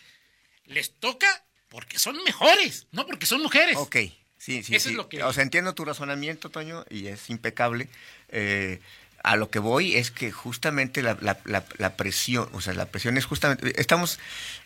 les 0.66 0.92
toca 0.98 1.26
porque 1.68 1.98
son 1.98 2.22
mejores, 2.24 2.86
no 2.92 3.06
porque 3.06 3.26
son 3.26 3.42
mujeres. 3.42 3.76
Ok, 3.76 3.96
sí, 4.38 4.62
sí. 4.62 4.74
Eso 4.74 4.88
sí. 4.88 4.90
es 4.90 4.96
lo 4.96 5.08
que- 5.08 5.22
O 5.22 5.32
sea, 5.32 5.42
entiendo 5.42 5.74
tu 5.74 5.84
razonamiento, 5.84 6.50
Toño, 6.50 6.84
y 6.90 7.06
es 7.06 7.30
impecable. 7.30 7.88
Eh, 8.28 8.80
a 9.22 9.36
lo 9.36 9.50
que 9.50 9.58
voy 9.58 9.96
es 9.96 10.10
que 10.10 10.32
justamente 10.32 11.02
la, 11.02 11.16
la- 11.20 11.38
la- 11.44 11.64
la 11.76 11.96
presión, 11.96 12.48
o 12.52 12.60
sea, 12.62 12.72
la 12.72 12.86
presión 12.86 13.18
es 13.18 13.26
justamente, 13.26 13.78
estamos 13.80 14.18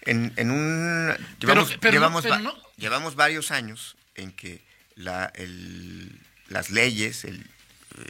en, 0.02 0.32
en 0.36 0.50
un, 0.52 1.12
llevamos, 1.40 1.76
pero 1.80 1.92
llevamos, 1.92 2.22
pero 2.22 2.34
va- 2.36 2.40
no- 2.40 2.56
llevamos 2.76 3.16
varios 3.16 3.50
años 3.50 3.96
en 4.14 4.30
que 4.32 4.62
la, 4.94 5.32
el- 5.34 6.20
las 6.48 6.70
leyes 6.70 7.24
el, 7.24 7.44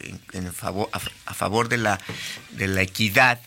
en, 0.02 0.20
en 0.32 0.52
favor, 0.52 0.90
a, 0.92 1.00
a 1.24 1.34
favor 1.34 1.68
de 1.70 1.78
la, 1.78 1.98
de 2.50 2.68
la 2.68 2.82
equidad 2.82 3.40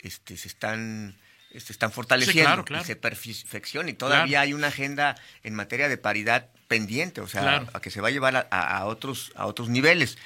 este, 0.00 0.36
se 0.36 0.48
están 0.48 1.16
se 1.56 1.72
están 1.72 1.90
fortaleciendo 1.90 2.42
claro, 2.50 2.64
claro. 2.66 2.82
y 2.84 2.86
se 2.86 2.96
perfeccionan 2.96 3.88
y 3.88 3.94
todavía 3.94 4.26
Claro. 4.26 4.42
hay 4.42 4.52
una 4.52 4.66
agenda 4.66 5.16
en 5.42 5.54
materia 5.54 5.88
de 5.88 5.96
paridad 5.96 6.48
pendiente, 6.68 7.22
o 7.22 7.28
sea, 7.28 7.66
a 7.72 7.80
que 7.80 7.90
se 7.90 8.02
va 8.02 8.08
a 8.08 8.10
llevar 8.10 8.46
a, 8.50 8.84
otros 8.84 9.32
a 9.36 9.46
otros 9.46 9.70
niveles. 9.70 10.18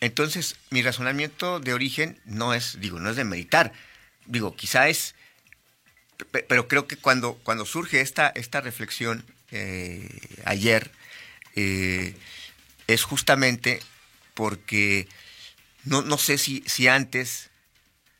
Entonces, 0.00 0.56
mi 0.70 0.80
razonamiento 0.82 1.60
de 1.60 1.74
origen 1.74 2.18
no 2.24 2.54
es, 2.54 2.80
digo, 2.80 2.98
no 3.00 3.10
es 3.10 3.16
de 3.16 3.24
meditar. 3.24 3.72
Digo, 4.24 4.56
quizá 4.56 4.88
es, 4.88 5.14
pe- 6.30 6.44
pero 6.48 6.68
creo 6.68 6.86
que 6.86 6.96
cuando, 6.96 7.34
cuando 7.42 7.66
surge 7.66 8.00
esta, 8.00 8.28
esta 8.34 8.60
reflexión 8.62 9.24
eh, 9.50 10.08
ayer, 10.46 10.90
eh, 11.54 12.16
es 12.86 13.02
justamente 13.02 13.80
porque 14.34 15.06
no, 15.84 16.00
no 16.02 16.16
sé 16.16 16.38
si, 16.38 16.62
si 16.66 16.88
antes, 16.88 17.50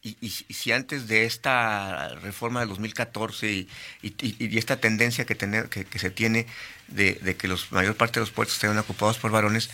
y, 0.02 0.16
y- 0.21 0.44
y 0.49 0.54
si 0.54 0.73
antes 0.73 1.06
de 1.09 1.25
esta 1.25 2.09
reforma 2.23 2.61
del 2.61 2.68
2014 2.71 3.50
y, 3.52 3.68
y- 4.02 4.14
y 4.38 4.59
esta 4.59 4.78
tendencia 4.78 5.25
que, 5.25 5.35
tener, 5.35 5.68
que, 5.68 5.85
que 5.85 5.99
se 5.99 6.11
tiene 6.11 6.47
de, 6.88 7.14
de 7.23 7.37
que 7.37 7.47
la 7.49 7.56
mayor 7.71 7.97
parte 7.97 8.14
de 8.18 8.23
los 8.26 8.30
puestos 8.32 8.56
estén 8.56 8.76
ocupados 8.78 9.18
por 9.18 9.30
varones, 9.30 9.71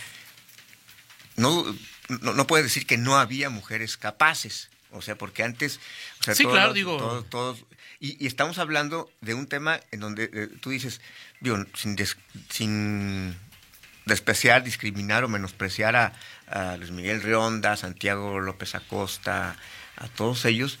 no, 1.35 1.65
no, 2.09 2.33
no 2.33 2.47
puede 2.47 2.63
decir 2.63 2.85
que 2.85 2.97
no 2.97 3.17
había 3.17 3.49
mujeres 3.49 3.97
capaces. 3.97 4.69
O 4.91 5.01
sea, 5.01 5.15
porque 5.15 5.43
antes... 5.43 5.79
O 6.19 6.23
sea, 6.23 6.35
Sí, 6.35 6.43
todos 6.43 6.53
claro, 6.55 6.67
los- 6.69 6.75
digo- 6.75 6.97
todos- 6.97 7.29
todos- 7.29 7.65
y, 7.99 8.25
estamos 8.25 8.57
hablando 8.59 9.11
de 9.21 9.33
un 9.33 9.45
tema 9.47 9.79
en 9.91 9.99
donde 9.99 10.29
eh, 10.33 10.47
tú 10.61 10.69
dices, 10.69 11.01
digo, 11.41 11.57
sin, 11.75 11.95
des- 11.95 12.17
sin 12.49 13.35
despreciar, 14.05 14.63
discriminar 14.63 15.23
o 15.23 15.27
menospreciar 15.27 15.95
a, 15.95 16.13
a 16.47 16.77
Luis 16.77 16.91
Miguel 16.91 17.21
Rionda, 17.21 17.75
Santiago 17.77 18.39
López 18.39 18.73
Acosta, 18.73 19.55
a 19.99 20.07
todos 20.07 20.45
ellos, 20.45 20.79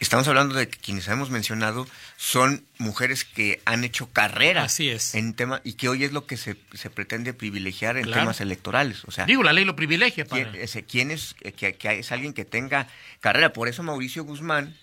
estamos 0.00 0.28
hablando 0.28 0.54
de 0.54 0.68
que 0.68 0.78
quienes 0.78 1.08
hemos 1.08 1.30
mencionado 1.30 1.86
son 2.16 2.64
mujeres 2.78 3.24
que 3.24 3.60
han 3.64 3.82
hecho 3.84 4.08
carrera 4.12 4.64
Así 4.64 4.88
es. 4.88 5.14
en 5.14 5.34
tema 5.34 5.60
y 5.64 5.74
que 5.74 5.88
hoy 5.88 6.04
es 6.04 6.12
lo 6.12 6.26
que 6.26 6.36
se, 6.36 6.56
se 6.74 6.90
pretende 6.90 7.32
privilegiar 7.34 7.96
en 7.96 8.04
Claro. 8.04 8.22
temas 8.22 8.40
electorales. 8.40 9.04
O 9.06 9.10
sea, 9.10 9.24
Digo, 9.26 9.42
la 9.42 9.52
ley 9.52 9.64
lo 9.64 9.74
privilegia 9.76 10.24
para... 10.26 10.50
¿quién, 10.50 10.62
ese- 10.62 10.84
quién 10.84 11.10
es, 11.10 11.34
que, 11.56 11.74
que 11.74 11.98
es 11.98 12.12
alguien 12.12 12.32
que 12.32 12.44
tenga 12.44 12.88
carrera? 13.20 13.52
Por 13.52 13.68
eso 13.68 13.82
Mauricio 13.82 14.24
Guzmán 14.24 14.76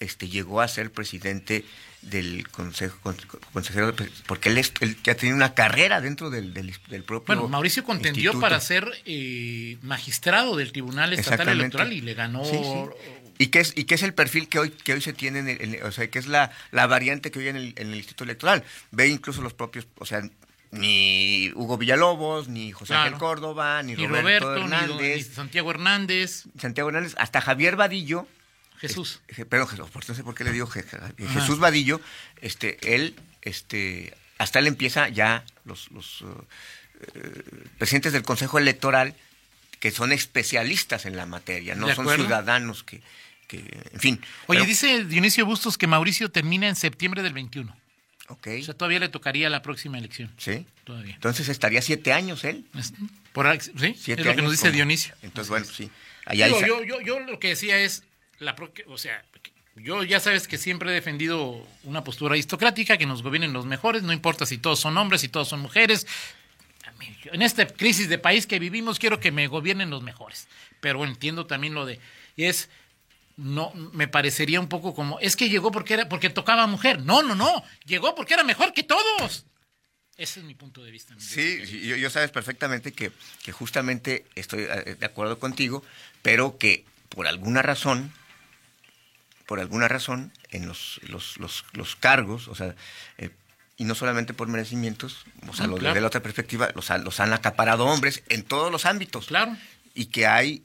este, 0.00 0.28
llegó 0.28 0.60
a 0.60 0.68
ser 0.68 0.90
presidente 0.90 1.64
del 2.02 2.48
consejo, 2.48 2.98
con- 3.02 3.16
consejero, 3.52 3.94
porque 4.26 4.48
él, 4.48 4.58
es, 4.58 4.72
él 4.80 4.96
ya 5.04 5.14
tiene 5.14 5.34
una 5.34 5.54
carrera 5.54 6.00
dentro 6.00 6.30
del, 6.30 6.54
del, 6.54 6.74
del 6.88 7.04
propio 7.04 7.26
Bueno, 7.34 7.48
Mauricio 7.48 7.84
contendió 7.84 8.30
instituto. 8.30 8.40
para 8.40 8.58
ser 8.60 8.90
eh, 9.04 9.76
magistrado 9.82 10.56
del 10.56 10.72
Tribunal 10.72 11.12
Estatal. 11.12 11.48
Electoral 11.48 11.92
y 11.92 12.00
le 12.00 12.14
ganó... 12.14 12.44
Sí, 12.44 12.52
sí. 12.62 13.10
¿Y 13.38 13.46
qué 13.46 13.60
es, 13.60 13.72
y 13.76 13.84
qué 13.84 13.94
es 13.94 14.02
el 14.02 14.12
perfil 14.12 14.48
que 14.48 14.58
hoy, 14.58 14.70
que 14.70 14.92
hoy 14.94 15.00
se 15.00 15.12
tiene, 15.14 15.38
en 15.38 15.48
el- 15.48 15.74
en 15.76 15.82
o 15.84 15.92
sea, 15.92 16.08
que 16.10 16.18
es 16.18 16.26
la, 16.26 16.50
la 16.72 16.86
variante 16.86 17.30
que 17.30 17.38
hoy 17.38 17.48
en 17.48 17.56
el, 17.56 17.72
en 17.76 17.88
el 17.88 17.94
Instituto 17.96 18.24
Electoral? 18.24 18.64
Ve 18.90 19.08
incluso 19.08 19.40
los 19.42 19.54
propios, 19.54 19.86
o 19.96 20.04
sea, 20.06 20.22
ni 20.72 21.50
Hugo 21.54 21.76
Villalobos, 21.78 22.48
ni 22.48 22.70
José 22.72 22.88
Claro. 22.94 23.02
Ángel 23.04 23.18
Córdoba, 23.18 23.82
ni, 23.82 23.94
Ni 23.94 24.06
Roberto, 24.06 24.46
Roberto, 24.54 24.68
ni, 24.68 24.74
Hernández, 24.74 25.34
Santiago 25.34 25.70
Hernández, 25.70 26.44
Santiago 26.58 26.90
Hernández, 26.90 27.14
hasta 27.18 27.40
Javier 27.40 27.76
Vadillo, 27.76 28.26
Jesús. 28.80 29.20
Je- 29.28 29.44
Pero 29.48 29.66
Jesús, 29.66 29.90
por 29.90 30.08
no 30.08 30.14
sé 30.14 30.22
por 30.24 30.34
qué 30.34 30.44
le 30.44 30.52
digo 30.52 30.66
Je- 30.66 30.84
Je- 30.86 31.28
Jesús 31.28 31.58
Vadillo, 31.58 32.00
este, 32.40 32.78
él, 32.94 33.14
este, 33.42 34.14
hasta 34.38 34.58
él 34.58 34.66
empieza 34.66 35.08
ya 35.08 35.44
los, 35.64 35.90
los 35.90 36.22
uh, 36.22 36.44
eh, 37.14 37.42
presidentes 37.78 38.12
del 38.12 38.22
Consejo 38.22 38.58
Electoral 38.58 39.14
que 39.78 39.90
son 39.90 40.12
especialistas 40.12 41.06
en 41.06 41.16
la 41.16 41.24
materia, 41.26 41.74
no 41.74 41.94
son 41.94 42.06
ciudadanos 42.14 42.82
que, 42.84 43.00
que, 43.48 43.58
en 43.92 44.00
fin. 44.00 44.20
Oye, 44.46 44.60
pero- 44.60 44.64
dice 44.64 45.04
Dionisio 45.04 45.46
Bustos 45.46 45.78
que 45.78 45.86
Mauricio 45.86 46.30
termina 46.30 46.68
en 46.68 46.76
septiembre 46.76 47.22
del 47.22 47.32
21. 47.32 47.74
Ok, 48.28 48.46
O 48.60 48.62
sea, 48.64 48.74
todavía 48.74 49.00
le 49.00 49.08
tocaría 49.08 49.50
la 49.50 49.60
próxima 49.62 49.98
elección. 49.98 50.30
sí. 50.38 50.66
Todavía. 50.84 51.14
Entonces 51.14 51.48
estaría 51.48 51.82
siete 51.82 52.12
años 52.12 52.42
él. 52.44 52.64
Es- 52.76 52.92
Por, 53.32 53.46
¿sí? 53.62 53.72
Siete 53.96 54.12
es 54.12 54.18
lo 54.18 54.22
que 54.24 54.28
años 54.30 54.42
nos 54.44 54.52
dice 54.52 54.70
Dionisio. 54.72 55.14
Entonces, 55.22 55.48
bueno, 55.48 55.64
sí. 55.66 55.88
Allá 56.26 56.46
Digo, 56.46 56.56
hay 56.58 56.62
sa- 56.62 56.68
yo, 56.68 56.82
yo, 56.84 57.00
yo 57.00 57.20
lo 57.20 57.38
que 57.38 57.48
decía 57.48 57.78
es, 57.78 58.02
la 58.40 58.56
o 58.88 58.98
sea, 58.98 59.24
yo 59.76 60.02
ya 60.02 60.18
sabes 60.18 60.48
que 60.48 60.58
siempre 60.58 60.90
he 60.90 60.94
defendido 60.94 61.64
una 61.84 62.02
postura 62.02 62.32
aristocrática, 62.32 62.98
que 62.98 63.06
nos 63.06 63.22
gobiernen 63.22 63.52
los 63.52 63.66
mejores, 63.66 64.02
no 64.02 64.12
importa 64.12 64.46
si 64.46 64.58
todos 64.58 64.80
son 64.80 64.96
hombres, 64.96 65.20
si 65.20 65.28
todos 65.28 65.48
son 65.48 65.60
mujeres. 65.60 66.06
En 67.32 67.42
esta 67.42 67.66
crisis 67.66 68.08
de 68.08 68.18
país 68.18 68.46
que 68.46 68.58
vivimos, 68.58 68.98
quiero 68.98 69.20
que 69.20 69.30
me 69.30 69.46
gobiernen 69.46 69.90
los 69.90 70.02
mejores. 70.02 70.48
Pero 70.80 71.04
entiendo 71.04 71.46
también 71.46 71.74
lo 71.74 71.86
de, 71.86 72.00
y 72.36 72.44
es, 72.44 72.68
no, 73.36 73.72
me 73.74 74.08
parecería 74.08 74.60
un 74.60 74.68
poco 74.68 74.94
como, 74.94 75.20
es 75.20 75.36
que 75.36 75.48
llegó 75.48 75.70
porque 75.70 75.94
era, 75.94 76.08
porque 76.08 76.30
tocaba 76.30 76.66
mujer. 76.66 77.00
No, 77.02 77.22
no, 77.22 77.34
no, 77.34 77.62
llegó 77.84 78.14
porque 78.14 78.34
era 78.34 78.44
mejor 78.44 78.72
que 78.72 78.82
todos. 78.82 79.44
Ese 80.16 80.40
es 80.40 80.46
mi 80.46 80.54
punto 80.54 80.82
de 80.82 80.90
vista. 80.90 81.14
Sí, 81.18 81.64
sí, 81.66 81.80
yo, 81.86 81.96
yo 81.96 82.10
sabes 82.10 82.30
perfectamente 82.30 82.92
que, 82.92 83.12
que 83.42 83.52
justamente 83.52 84.26
estoy 84.34 84.64
eh, 84.64 84.96
de 84.98 85.06
acuerdo 85.06 85.38
contigo, 85.38 85.82
pero 86.20 86.58
que 86.58 86.84
por 87.08 87.26
alguna 87.26 87.62
razón, 87.62 88.12
por 89.50 89.58
alguna 89.58 89.88
razón, 89.88 90.32
en 90.52 90.68
los, 90.68 91.00
los, 91.08 91.36
los, 91.38 91.64
los 91.72 91.96
cargos, 91.96 92.46
o 92.46 92.54
sea, 92.54 92.76
eh, 93.18 93.30
y 93.76 93.82
no 93.82 93.96
solamente 93.96 94.32
por 94.32 94.46
merecimientos, 94.46 95.24
o 95.48 95.52
sea, 95.52 95.64
Ah, 95.64 95.68
lo 95.68 95.76
claro. 95.76 95.94
de 95.96 96.00
la 96.00 96.06
otra 96.06 96.22
perspectiva, 96.22 96.68
los, 96.76 96.88
los 97.02 97.18
han 97.18 97.32
acaparado 97.32 97.84
hombres 97.86 98.22
en 98.28 98.44
todos 98.44 98.70
los 98.70 98.86
ámbitos. 98.86 99.26
Claro. 99.26 99.56
Y 99.92 100.06
que 100.06 100.28
hay, 100.28 100.62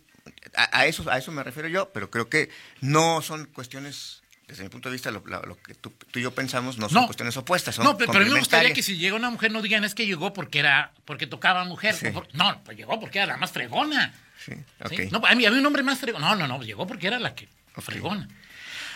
a, 0.56 0.78
a 0.82 0.86
eso, 0.86 1.10
a 1.10 1.18
eso 1.18 1.32
me 1.32 1.42
refiero 1.42 1.68
yo, 1.68 1.90
pero 1.94 2.12
creo 2.12 2.30
que 2.30 2.52
no 2.82 3.24
son 3.24 3.46
cuestiones, 3.48 4.22
desde 4.48 4.62
mi 4.62 4.70
punto 4.70 4.90
de 4.90 4.94
vista, 4.94 5.10
lo, 5.10 5.24
que 5.24 5.74
tú, 5.74 5.92
tú 6.12 6.20
y 6.20 6.22
yo 6.22 6.36
pensamos, 6.36 6.78
no 6.78 6.88
son 6.88 7.02
No. 7.02 7.08
cuestiones 7.08 7.36
opuestas, 7.38 7.74
son 7.74 7.86
No, 7.86 7.98
pero, 7.98 8.12
pero 8.12 8.24
a 8.24 8.28
mí 8.28 8.32
me 8.34 8.38
gustaría 8.40 8.72
que 8.72 8.84
si 8.84 8.98
llega 8.98 9.16
una 9.16 9.32
mujer 9.32 9.52
no 9.52 9.64
digan 9.64 9.84
es 9.84 9.96
que 9.96 10.06
llegó 10.06 10.32
porque 10.32 10.60
era 10.60 10.92
porque 11.06 11.26
tocaba 11.26 11.64
mujer. 11.66 11.96
Sí. 11.96 12.06
o 12.10 12.14
por- 12.14 12.28
no, 12.36 12.62
pues 12.64 12.78
llegó 12.78 13.00
porque 13.00 13.18
era 13.18 13.26
la 13.26 13.38
más 13.38 13.52
fregona. 13.52 14.14
Sí, 14.46 14.52
¿sí? 14.90 15.04
ok. 15.08 15.12
No, 15.12 15.26
a 15.26 15.34
mí 15.34 15.44
había 15.48 15.58
un 15.60 15.66
hombre 15.66 15.82
más 15.82 15.98
fregón. 15.98 16.22
No, 16.22 16.36
no, 16.36 16.48
no, 16.48 16.62
llegó 16.62 16.86
porque 16.86 17.08
era 17.08 17.18
la 17.18 17.34
que 17.34 17.48
fregona. 17.78 18.28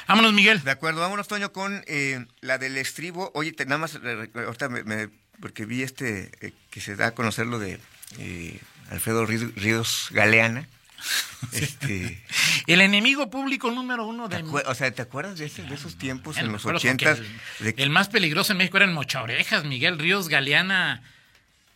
Vámonos, 0.10 0.34
Miguel. 0.34 0.62
De 0.64 0.72
acuerdo, 0.72 1.00
vámonos, 1.02 1.28
Toño, 1.28 1.54
con 1.54 1.84
eh, 1.88 2.26
la 2.42 2.58
del 2.58 2.76
estribo. 2.78 3.32
Oye, 3.36 3.52
te- 3.54 3.66
nada 3.66 3.78
más, 3.78 3.98
ahorita 4.36 4.68
me, 4.70 4.84
me- 4.84 5.10
porque 5.40 5.66
vi 5.66 5.84
este, 5.84 6.32
eh, 6.42 6.52
que 6.72 6.82
se 6.82 6.96
da 6.96 7.08
a 7.08 7.12
conocer 7.12 7.46
lo 7.48 7.60
de 7.60 7.80
eh, 8.18 8.60
Alfredo 8.90 9.26
Rí- 9.26 9.54
Ríos 9.56 10.10
Galeana. 10.12 10.68
Este, 11.54 12.22
El 12.68 12.82
enemigo 12.82 13.30
público 13.30 13.72
número 13.72 14.06
uno 14.06 14.28
¿te 14.28 14.38
de 14.38 14.44
o 14.44 14.76
sea, 14.76 14.92
¿te 14.92 15.02
acuerdas 15.02 15.38
de, 15.40 15.46
ese- 15.46 15.64
de 15.64 15.74
esos 15.76 15.98
tiempos 15.98 16.38
en 16.38 16.52
los 16.52 16.66
ochentas? 16.66 17.20
El, 17.20 17.66
de 17.66 17.74
que- 17.76 17.84
el 17.84 17.90
más 17.90 18.10
peligroso 18.10 18.52
en 18.52 18.58
México 18.58 18.76
era 18.76 18.86
el 18.86 18.92
Mocha 18.92 19.22
Orejas, 19.24 19.64
Miguel 19.64 19.98
Ríos 19.98 20.28
Galeana. 20.28 21.02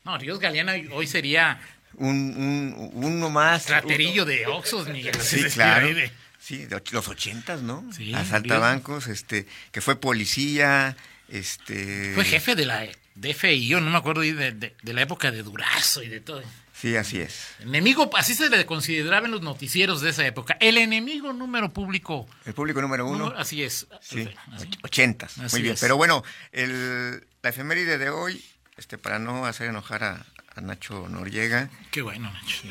No, 0.03 0.17
Ríos 0.17 0.39
Galeana 0.39 0.73
hoy 0.91 1.07
sería 1.07 1.61
un, 1.93 2.35
un- 2.35 2.91
uno 2.93 3.29
más. 3.29 3.69
raterillo 3.69 4.25
de 4.25 4.45
Oxos, 4.47 4.89
Miguel. 4.89 5.15
Sí, 5.21 5.41
claro. 5.45 5.87
de- 5.87 6.11
Sí, 6.43 6.65
de 6.65 6.81
los 6.91 7.07
ochentas, 7.07 7.62
¿no? 7.62 7.85
Sí, 7.95 8.13
Asalta 8.13 8.55
Ríos. 8.55 8.59
bancos, 8.59 9.07
este, 9.07 9.47
que 9.71 9.79
fue 9.79 9.95
policía, 10.01 10.97
este... 11.29 12.12
Fue 12.15 12.25
jefe 12.25 12.55
de 12.55 12.65
la 12.65 12.85
DFI, 13.15 13.65
yo 13.67 13.79
no 13.79 13.89
me 13.89 13.97
acuerdo 13.97 14.21
de, 14.21 14.33
de- 14.51 14.75
de 14.81 14.93
la 14.93 15.01
época 15.03 15.31
de 15.31 15.41
Durazo 15.41 16.03
y 16.03 16.09
de 16.09 16.19
todo. 16.19 16.43
Sí, 16.73 16.97
así 16.97 17.19
es. 17.21 17.47
Enemigo, 17.62 18.09
así 18.17 18.35
se 18.35 18.50
le 18.50 18.65
consideraba 18.65 19.25
en 19.27 19.31
los 19.31 19.41
noticieros 19.41 20.01
de 20.01 20.09
esa 20.09 20.25
época. 20.27 20.57
El 20.59 20.77
enemigo 20.77 21.31
número 21.31 21.71
público. 21.71 22.27
El 22.45 22.53
público 22.53 22.81
número 22.81 23.05
uno. 23.07 23.19
número- 23.19 23.39
así 23.39 23.63
es. 23.63 23.88
Sí, 24.01 24.27
Así. 24.51 24.65
och- 24.67 24.79
ochentas. 24.83 25.38
Así 25.38 25.55
Muy 25.55 25.62
bien. 25.62 25.75
es. 25.75 25.79
Pero 25.79 25.95
bueno, 25.95 26.23
el, 26.51 27.25
la 27.41 27.50
efeméride 27.51 27.97
de 27.97 28.09
hoy, 28.09 28.43
este, 28.75 28.97
para 28.97 29.17
no 29.17 29.45
hacer 29.45 29.69
enojar 29.69 30.03
a, 30.03 30.25
a 30.55 30.62
Nacho 30.62 31.07
Noriega, 31.07 31.69
Qué 31.91 32.01
bueno, 32.01 32.29
Nacho. 32.33 32.63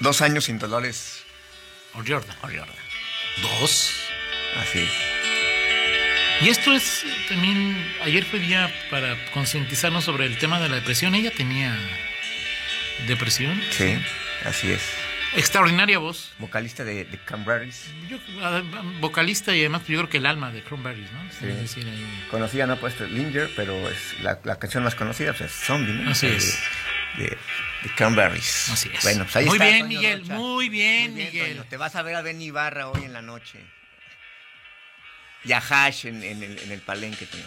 dos 0.00 0.20
años 0.20 0.44
sin 0.44 0.58
Dolores 0.58 1.20
O 1.94 2.02
Jordan. 2.06 2.36
O'Riordan. 2.42 2.76
Dos. 3.42 3.94
Así 4.56 4.80
es. 4.80 4.90
Y 6.40 6.48
esto 6.50 6.72
es 6.72 7.04
también, 7.28 7.76
ayer 8.02 8.24
fue 8.24 8.38
día 8.38 8.72
para 8.90 9.16
concientizarnos 9.32 10.04
sobre 10.04 10.26
el 10.26 10.38
tema 10.38 10.60
de 10.60 10.68
la 10.68 10.76
depresión. 10.76 11.14
Ella 11.14 11.30
tenía 11.32 11.76
depresión. 13.06 13.60
Sí, 13.70 13.98
así 14.44 14.70
es. 14.70 14.82
Extraordinaria 15.36 15.98
voz. 15.98 16.30
Vocalista 16.38 16.84
de, 16.84 17.04
de 17.04 17.18
Cranberries. 17.18 17.86
Yo, 18.08 18.18
ah, 18.40 18.62
vocalista 19.00 19.54
y 19.54 19.60
además 19.60 19.82
yo 19.86 19.98
creo 19.98 20.08
que 20.08 20.16
el 20.18 20.26
alma 20.26 20.50
de 20.52 20.62
Cranberries, 20.62 21.10
¿no? 21.12 21.20
Sí. 21.32 21.46
Es 21.46 21.60
decir, 21.60 21.84
ahí- 21.86 22.24
Conocida, 22.30 22.66
no 22.66 22.78
pues 22.78 22.98
Linger, 23.00 23.50
pero 23.54 23.88
es 23.90 24.14
la, 24.22 24.38
la 24.44 24.58
canción 24.58 24.84
más 24.84 24.94
conocida, 24.94 25.32
pues 25.34 25.50
es 25.50 25.56
Zombie, 25.66 25.92
¿no? 25.92 26.10
Así 26.12 26.28
es. 26.28 26.58
De, 27.18 27.24
de 27.24 27.38
Cranberries. 27.96 28.68
Así 28.70 28.90
es. 28.92 29.02
Bueno, 29.02 29.24
pues 29.24 29.36
ahí 29.36 29.44
Muy 29.46 29.54
está, 29.56 29.64
bien, 29.66 29.88
Miguel, 29.88 30.24
muy 30.24 30.68
bien, 30.68 31.12
Muy 31.14 31.24
Miguel. 31.24 31.64
Te 31.68 31.76
vas 31.76 31.94
a 31.96 32.02
ver 32.02 32.16
a 32.16 32.22
Ben 32.22 32.40
Ibarra 32.40 32.88
hoy 32.88 33.04
en 33.04 33.12
la 33.12 33.22
noche. 33.22 33.58
Y 35.44 35.52
a 35.52 35.58
Hash 35.58 36.06
en, 36.06 36.22
en 36.22 36.42
el, 36.42 36.58
en 36.58 36.72
el 36.72 36.80
palenque, 36.80 37.26
Rocha. 37.26 37.46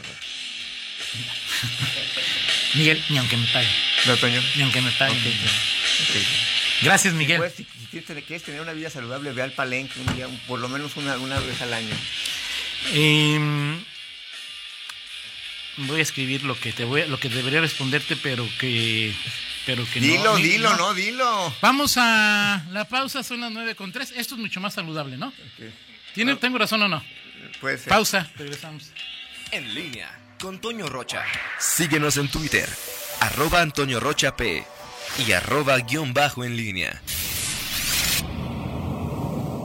Miguel, 2.74 3.04
ni 3.10 3.18
aunque 3.18 3.36
me 3.38 3.48
pague. 3.48 3.68
No, 4.06 4.18
Toño. 4.18 4.42
Ni 4.56 4.62
aunque 4.64 4.82
me 4.82 4.92
pague. 4.92 5.14
Ok. 5.14 6.16
Gracias, 6.82 7.14
Miguel. 7.14 7.38
Pues, 7.38 7.54
si, 7.56 7.66
quieres, 7.92 8.44
tener- 8.44 8.62
una 8.62 8.74
vida 8.74 8.90
saludable, 8.90 9.32
ve 9.34 9.42
al 9.42 9.52
palenque 9.52 10.00
un 10.00 10.16
día, 10.16 10.28
por 10.48 10.60
lo 10.60 10.70
menos 10.70 10.96
una, 10.98 11.18
una 11.18 11.40
vez 11.40 11.62
al 11.62 11.74
año. 11.74 11.96
Em, 12.94 13.84
voy 15.78 16.00
a 16.00 16.04
escribir 16.04 16.44
lo 16.44 16.60
que 16.60 16.72
te 16.72 16.84
voy 16.86 17.06
lo 17.08 17.20
que 17.20 17.30
debería 17.30 17.62
responderte, 17.62 18.16
pero 18.16 18.48
que 18.58 19.14
pero 19.65 19.86
que 19.91 20.01
no. 20.01 20.08
Dilo, 20.08 20.38
Ni- 20.38 20.44
dilo, 20.44 20.75
no, 20.77 20.94
dilo. 20.94 21.53
Vamos 21.62 21.96
a 21.98 22.63
la 22.72 22.86
pausa, 22.86 23.24
son 23.24 23.41
las 23.41 23.51
9 23.51 23.75
con 23.75 23.91
3. 23.91 24.13
Esto 24.18 24.36
es 24.36 24.41
mucho 24.41 24.60
más 24.60 24.74
saludable, 24.74 25.18
¿no? 25.18 25.32
¿Tiene, 26.13 26.36
¿Tengo 26.36 26.58
razón 26.58 26.82
o 26.84 26.88
no? 26.88 27.03
Puede 27.60 27.77
ser. 27.77 27.89
Pausa, 27.89 28.30
regresamos. 28.38 28.91
En 29.51 29.74
línea 29.74 30.10
con 30.39 30.60
Toño 30.60 30.88
Rocha. 30.88 31.24
Síguenos 31.60 32.18
en 32.18 32.27
Twitter, 32.30 32.68
arroba 33.20 33.62
Antonio 33.62 34.00
Rocha 34.00 34.36
P 34.36 34.65
y 35.27 35.32
arroba 35.34 35.77
guion 35.80 36.13
bajo 36.13 36.44
en 36.44 36.56
línea. 36.58 37.01